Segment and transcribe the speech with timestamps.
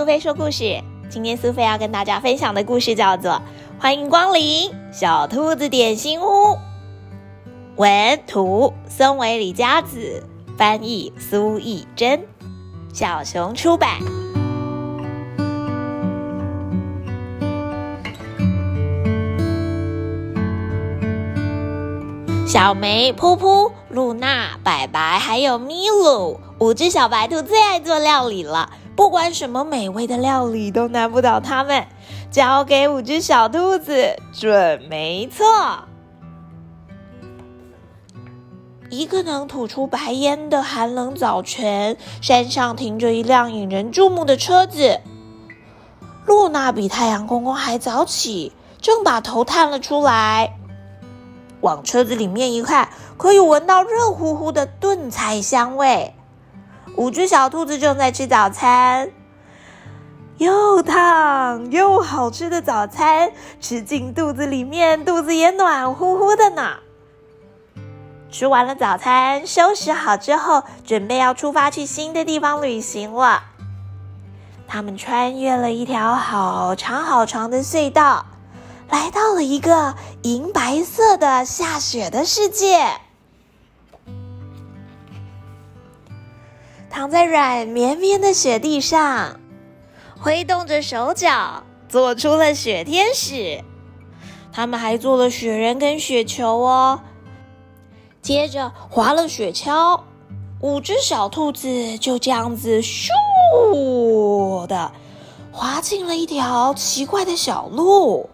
[0.00, 0.82] 苏菲说故事。
[1.10, 3.32] 今天苏菲要跟大家分享的故事叫做
[3.78, 6.24] 《欢迎光临小兔子点心屋》。
[7.76, 10.26] 文图：松尾李佳子，
[10.56, 12.22] 翻译：苏艺珍，
[12.94, 13.98] 小熊出版。
[22.48, 28.72] 小梅、噗噗、露娜、白白还有咪噜，五只小白兔最爱做料理了。
[29.00, 31.86] 不管什么美味的料理都难不倒他们，
[32.30, 35.46] 交给五只小兔子准没错。
[38.90, 45.00] 一个能吐出白烟的寒冷早晨，山上停着一辆引人注目的车子。
[46.26, 50.58] 露娜比太阳公公还早起，正把头探了出来。
[51.62, 56.12] 往车子里面一看，可以闻到热乎乎的炖菜香味。
[56.96, 59.10] 五只小兔子正在吃早餐，
[60.38, 66.78] 又烫又好吃的早餐，吃进肚子里面，肚子也暖乎乎的呢。
[68.30, 73.44] 吃完了早餐，收拾好之后，准备要出发去新的地方旅行了。
[74.68, 78.26] 他们穿越了一条好长好长的隧道，
[78.88, 83.00] 来到了一个银白色的下雪的世界。
[87.00, 89.40] 躺在软绵绵的雪地上，
[90.20, 93.64] 挥动着手脚，做出了雪天使。
[94.52, 97.00] 他们还做了雪人跟雪球哦。
[98.20, 100.02] 接着滑了雪橇，
[100.60, 104.92] 五只小兔子就这样子咻的
[105.50, 108.28] 滑进了一条奇怪的小路。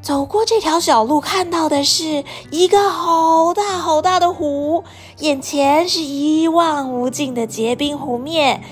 [0.00, 4.84] 走过这条小路，看到的是一个好大好大的湖，
[5.18, 8.62] 眼前是一望无尽的结冰湖面，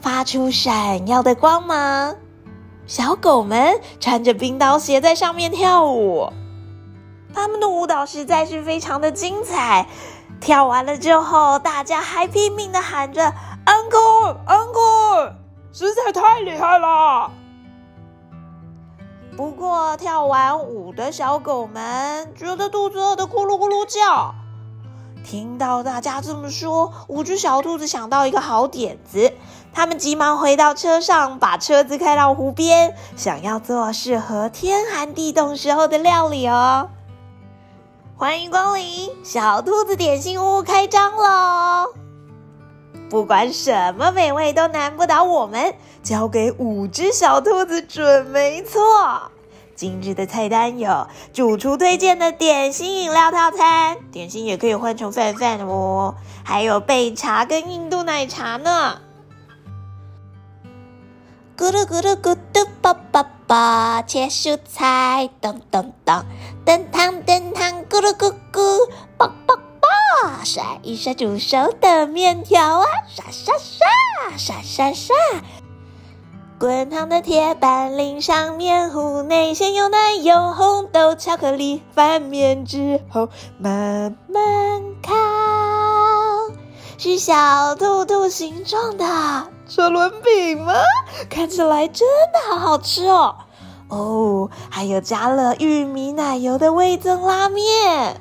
[0.00, 2.16] 发出闪耀的光芒。
[2.86, 6.32] 小狗们穿着冰刀鞋在上面跳舞，
[7.32, 9.86] 他们的舞蹈实在是非常的精彩。
[10.40, 13.32] 跳完了之后，大家还拼命的喊着
[13.66, 15.34] “Uncle，Uncle”，
[15.72, 17.30] 实在太厉害了。
[19.40, 24.34] 不过，跳完舞的小狗们觉得肚子饿得咕噜咕噜叫。
[25.24, 29.32] 听到大家这么说，五只小兔子想到一个好点子，
[29.72, 36.90] 他们急忙回到车上，把车子开到湖边，想要做适合天寒地冻时候的料理哦。
[38.18, 41.94] 欢迎光临小兔子点心屋，开张喽！
[43.10, 48.80] 不管什么美味都难不倒我们，交给五只小兔子准没错。
[49.74, 56.14] 今日的菜单有主厨推荐的点心饮料套餐，点心也可以换成饭饭哦。
[56.44, 59.00] 还有焙茶跟印度奶茶呢。
[61.58, 66.22] 咕噜咕噜咕嘟叭叭叭，切蔬菜，噔噔噔，
[66.64, 67.39] 炖汤炖
[70.44, 72.86] 甩一甩煮熟的面条啊！
[73.08, 75.16] 刷刷刷，刷刷刷。
[76.58, 81.82] 滚烫的铁板淋上面糊，内馅有奶油、红豆、巧克力。
[81.94, 83.28] 翻面之后
[83.58, 85.14] 慢慢烤，
[86.98, 89.06] 是小兔兔形状的
[89.66, 90.74] 车轮饼吗？
[91.30, 93.36] 看起来真的好好吃哦！
[93.88, 98.20] 哦，还有加了玉米奶油的味增拉面。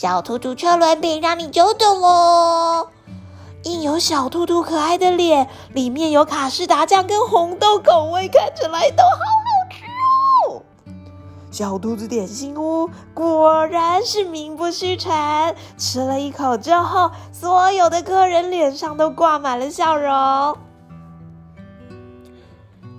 [0.00, 2.86] 小兔兔车轮饼让你久等喽！
[3.64, 10.62] 印有小兔兔可爱的脸，里面有卡士达酱跟红豆口味，看起来都好好吃哦！
[11.50, 20.56] 小兔子点心屋果然是名不虚传，吃了一口之后，所有的客人脸上都挂满了笑容。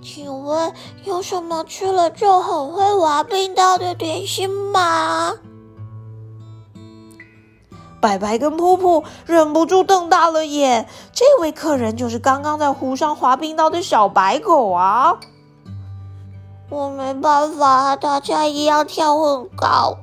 [0.02, 0.74] 请问
[1.04, 5.32] 有什么吃了就很会滑冰刀的点心吗？
[8.00, 15.18] 白白跟噗噗忍不住瞪大了眼，这位客人就是刚刚在湖上滑冰刀的小白狗啊！
[16.70, 19.98] 我没办法，大家一样跳很高，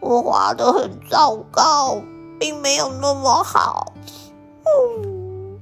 [0.00, 2.02] 我滑的很糟糕，
[2.38, 3.92] 并没有那么好。
[4.64, 5.58] 嗯，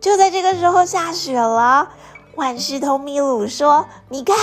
[0.00, 1.90] 就在这个时候下雪了，
[2.34, 4.34] 万事通米鲁说：“你看。”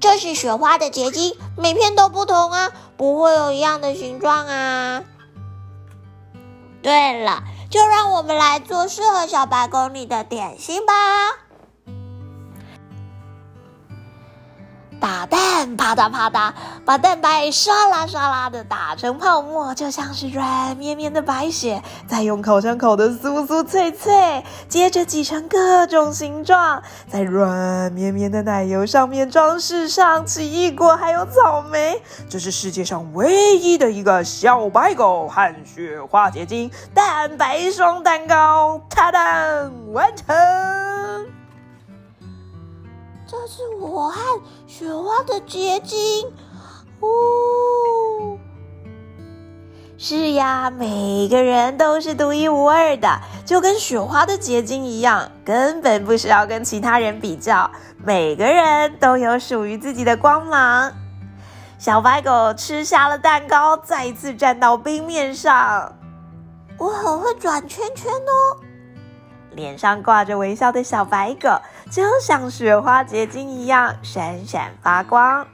[0.00, 5.04] 这是雪花的结晶，每片都不同啊，不会有一样的形状啊。
[6.82, 10.92] 对了，就让我们来做适合小白狗你的点心吧。
[15.10, 16.52] 打蛋，啪嗒啪嗒，
[16.84, 21.82] 把蛋白刷啦刷啦的打成泡沫，就像是软绵绵的白雪。
[22.06, 32.00] 再用烤箱烤的酥酥脆脆，接着挤成各种形状，在软绵绵的奶油上面装饰上奇异果还有草莓。
[32.28, 40.99] 这是世界上唯一的一个小白狗和雪花结晶蛋白霜蛋糕，它的完成。
[43.30, 44.20] 这是我和
[44.66, 46.26] 雪花的结晶，
[46.98, 48.36] 哦，
[49.96, 57.70] 是呀，每个人都是独一无二的，就跟雪花的结晶一样，根本不需要跟其他人比较。
[58.04, 60.92] 每个人都有属于自己的光芒。
[61.78, 65.94] 小白狗吃下了蛋糕，再次站到冰面上，
[66.76, 68.58] 我很会转圈圈哦。
[69.54, 71.48] 脸上挂着微笑的小白狗，
[71.90, 75.46] 就像雪花结晶一样闪闪发光。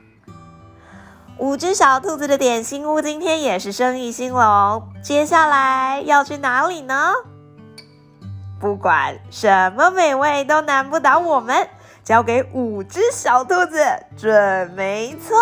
[1.39, 7.13] 五只小兔子的点心屋今天也是生意兴隆，接下来要去哪里呢？
[8.59, 11.69] 不管什么美味都难不倒我们，
[12.03, 13.85] 交给五只小兔子
[14.17, 15.37] 准没错。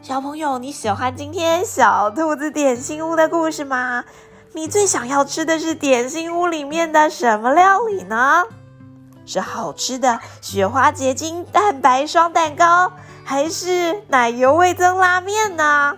[0.00, 4.02] 小朋友，你喜欢今天小兔子点心屋的故事吗？
[4.52, 8.44] 你最想要吃的是点心屋里面的什么料理呢？
[9.24, 12.90] 是好吃的雪花结晶蛋白霜蛋糕，
[13.24, 15.96] 还是奶油味增拉面呢？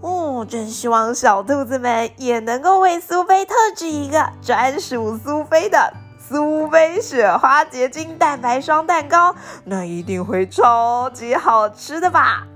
[0.00, 12.46] 哦，真希望小兔子们也能够为苏菲特制一个专属苏菲的苏菲雪花结晶蛋白霜蛋糕，那一定会超级好吃的吧？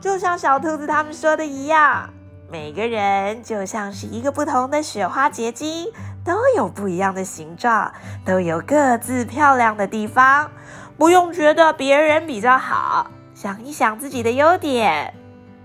[0.00, 2.08] 就像小兔子他们说的一样。
[2.50, 5.92] 每个人就像是一个不同的雪花结晶，
[6.24, 7.92] 都有不一样的形状，
[8.24, 10.50] 都有各自漂亮的地方。
[10.96, 15.12] 不用觉得别人比较好，想一想自己的优点，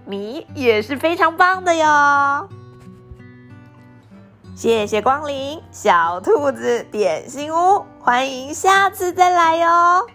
[0.06, 2.50] 你也是非常棒的哟。
[4.54, 10.06] 谢谢光临小兔子点心屋，欢迎下次再来哟。